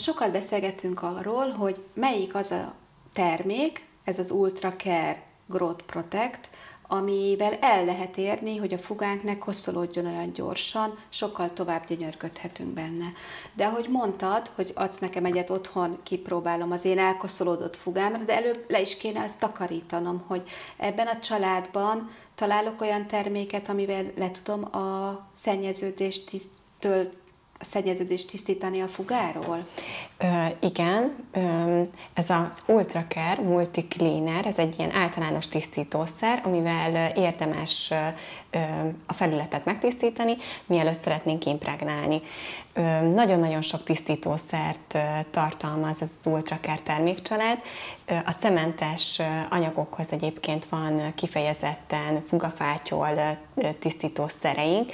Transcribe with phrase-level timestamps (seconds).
[0.00, 2.74] sokat beszélgetünk arról, hogy melyik az a
[3.12, 6.50] termék, ez az Ultra Care Growth Protect,
[6.92, 13.12] amivel el lehet érni, hogy a fugánk ne koszolódjon olyan gyorsan, sokkal tovább gyönyörködhetünk benne.
[13.54, 18.64] De ahogy mondtad, hogy adsz nekem egyet otthon, kipróbálom az én elkoszolódott fugámra, de előbb
[18.68, 20.42] le is kéne ezt takarítanom, hogy
[20.76, 27.12] ebben a családban találok olyan terméket, amivel le tudom a szennyeződést tisztől
[27.60, 29.66] a szennyeződést tisztítani a fugáról?
[30.18, 30.26] Ö,
[30.60, 31.82] igen, ö,
[32.14, 38.58] ez az Ultracare Multi Cleaner, ez egy ilyen általános tisztítószer, amivel érdemes ö,
[39.06, 40.36] a felületet megtisztítani,
[40.66, 42.22] mielőtt szeretnénk impregnálni.
[43.14, 44.98] Nagyon-nagyon sok tisztítószert
[45.30, 47.58] tartalmaz ez az Ultracare termékcsalád.
[48.06, 49.20] A cementes
[49.50, 53.38] anyagokhoz egyébként van kifejezetten fugafátyol
[53.78, 54.92] tisztítószereink,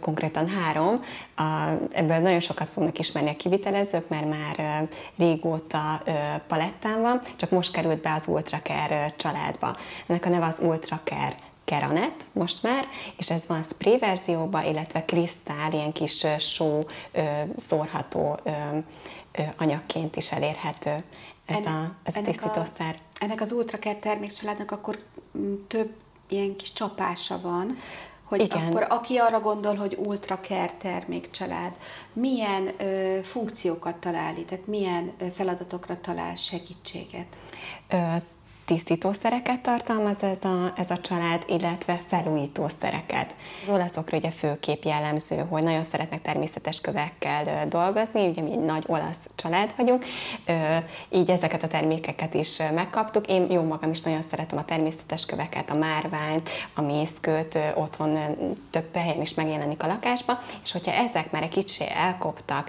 [0.00, 1.02] konkrétan három.
[1.92, 4.88] Ebből nagyon sokat fognak ismerni a kivitelezők, mert már
[5.18, 6.02] régóta
[6.48, 9.76] palettán van, csak most került be az Ultracare családba.
[10.06, 11.34] Ennek a neve az Ultracare
[11.66, 12.86] Keranet most már,
[13.16, 16.80] és ez van spray verzióban, illetve krisztál, ilyen kis só
[17.56, 18.38] szórható
[19.56, 21.04] anyagként is elérhető
[21.46, 22.94] ez ennek, a, ez a tisztítószer.
[22.98, 24.96] A, ennek az Ultracare termékcsaládnak akkor
[25.38, 25.94] mm, több
[26.28, 27.78] ilyen kis csapása van,
[28.24, 28.66] hogy Igen.
[28.66, 31.76] akkor aki arra gondol, hogy ultracare termékcsalád,
[32.14, 37.38] milyen ö, funkciókat talál, tehát milyen feladatokra talál segítséget?
[37.88, 37.96] Ö,
[38.66, 43.36] tisztítószereket tartalmaz ez a, ez a család, illetve felújítószereket.
[43.62, 48.84] Az olaszokra ugye főkép jellemző, hogy nagyon szeretnek természetes kövekkel dolgozni, ugye mi egy nagy
[48.86, 50.04] olasz család vagyunk,
[51.10, 53.26] így ezeket a termékeket is megkaptuk.
[53.26, 58.18] Én jó magam is nagyon szeretem a természetes köveket, a márványt, a mészkőt, otthon
[58.70, 62.68] több helyen is megjelenik a lakásba, és hogyha ezek már egy kicsi elkoptak,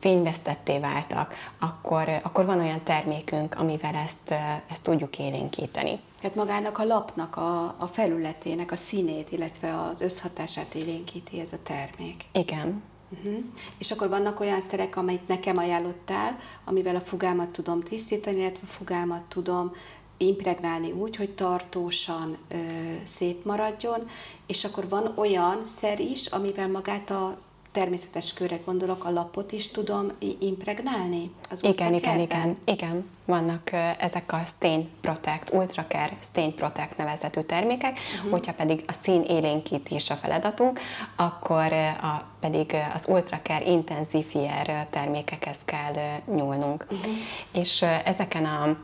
[0.00, 6.00] fényvesztetté váltak, akkor, akkor van olyan termékünk, amivel ezt ezt, tudjuk élénkíteni.
[6.20, 11.58] Tehát magának a lapnak, a, a felületének a színét, illetve az összhatását élénkíti ez a
[11.62, 12.24] termék.
[12.32, 12.82] Igen.
[13.08, 13.44] Uh-huh.
[13.78, 18.70] És akkor vannak olyan szerek, amelyet nekem ajánlottál, amivel a fugámat tudom tisztítani, illetve a
[18.70, 19.72] fugámat tudom
[20.16, 22.56] impregnálni úgy, hogy tartósan ö,
[23.04, 24.08] szép maradjon,
[24.46, 27.38] és akkor van olyan szer is, amivel magát a
[27.72, 31.30] természetes körre gondolok, a lapot is tudom impregnálni?
[31.50, 33.10] Az igen, igen, igen, igen.
[33.24, 38.30] Vannak ezek a Stain Protect, Ultracare Stain Protect nevezetű termékek, uh-huh.
[38.30, 40.80] hogyha pedig a szín élénkítés a feladatunk,
[41.16, 41.72] akkor
[42.02, 45.94] a, pedig az Ultracare Intensifier termékekhez kell
[46.34, 46.86] nyúlnunk.
[46.90, 47.12] Uh-huh.
[47.52, 48.76] És ezeken a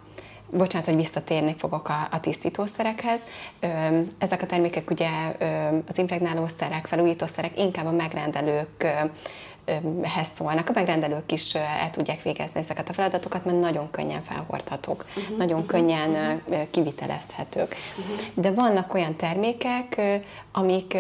[0.51, 3.21] bocsánat, hogy visszatérni fogok a, a tisztítószerekhez.
[4.19, 5.09] Ezek a termékek ugye
[5.89, 8.87] az impregnálószerek, felújítószerek inkább a megrendelők
[10.03, 10.69] hez szólnak.
[10.69, 15.61] A megrendelők is el tudják végezni ezeket a feladatokat, mert nagyon könnyen felhordhatók, uh-huh, nagyon
[15.61, 16.71] uh-huh, könnyen uh-huh.
[16.71, 17.77] kivitelezhetők.
[17.99, 18.17] Uh-huh.
[18.34, 20.01] De vannak olyan termékek,
[20.53, 20.97] amik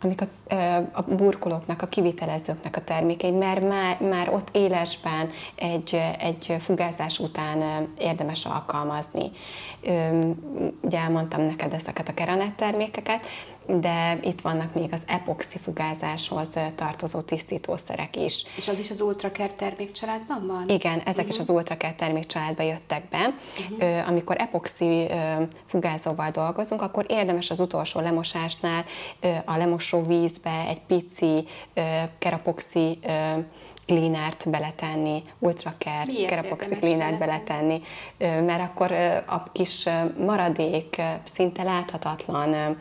[0.00, 0.54] amik a,
[0.92, 7.88] a burkolóknak, a kivitelezőknek a termékei, mert már, már ott élesben egy, egy fugázás után
[7.98, 9.30] érdemes alkalmazni.
[10.80, 13.26] Ugye elmondtam neked ezeket a keranet termékeket,
[13.68, 18.44] de itt vannak még az epoxi fugázáshoz tartozó tisztítószerek is.
[18.56, 20.64] És az is az Ultracare termékcsaládban van?
[20.68, 21.28] Igen, ezek uh-huh.
[21.28, 21.42] is mhm.
[21.42, 23.34] az Ultracare termékcsaládba jöttek be.
[23.70, 24.08] Uh-huh.
[24.08, 25.06] Amikor epoxi
[25.66, 28.84] fugázóval dolgozunk, akkor érdemes az utolsó lemosásnál
[29.44, 31.46] a lemosó vízbe egy pici
[32.18, 32.98] kerapoxi
[33.88, 37.82] cleanert beletenni, ultracare kerapoxi cleanert beletenni,
[38.18, 38.92] mert akkor
[39.26, 42.78] a kis maradék, szinte láthatatlan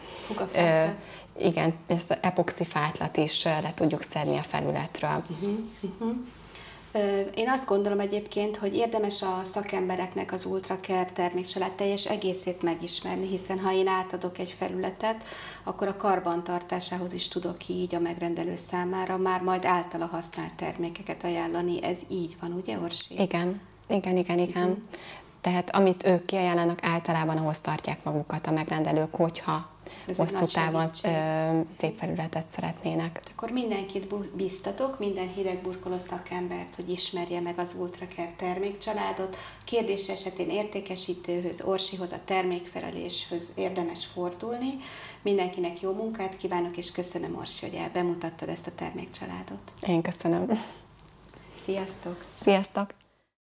[1.40, 5.24] igen, ezt az epoxi fátlat is le tudjuk szedni a felületről.
[5.30, 6.16] Uh-huh, uh-huh.
[7.36, 13.60] Én azt gondolom egyébként, hogy érdemes a szakembereknek az Ultracare termékcsalád teljes egészét megismerni, hiszen
[13.60, 15.24] ha én átadok egy felületet,
[15.64, 21.84] akkor a karbantartásához is tudok így a megrendelő számára már majd általa használt termékeket ajánlani.
[21.84, 23.22] Ez így van, ugye Orsi?
[23.22, 24.68] Igen, igen, igen, igen.
[24.68, 24.84] Uh-huh.
[25.42, 29.70] Tehát amit ők kiajánlanak, általában ahhoz tartják magukat a megrendelők, hogyha
[30.08, 30.88] ez hosszú távon
[31.68, 33.22] szép felületet szeretnének.
[33.32, 39.38] Akkor mindenkit biztatok, minden hidegburkoló szakembert, hogy ismerje meg az Ultracare termékcsaládot.
[39.66, 44.78] Kérdés esetén értékesítőhöz, Orsihoz, a termékfeleléshez érdemes fordulni.
[45.22, 49.72] Mindenkinek jó munkát kívánok, és köszönöm Orsi, hogy bemutattad ezt a termékcsaládot.
[49.88, 50.50] Én köszönöm.
[51.66, 52.26] Sziasztok!
[52.42, 53.07] Sziasztok!